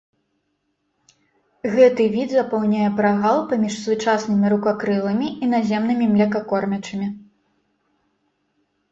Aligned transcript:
Гэты 1.73 2.03
від 2.15 2.29
запаўняе 2.37 2.87
прагал 2.99 3.37
паміж 3.51 3.73
сучаснымі 3.87 4.47
рукакрылымі 4.53 5.27
і 5.27 5.45
наземнымі 5.53 6.05
млекакормячымі. 6.15 7.07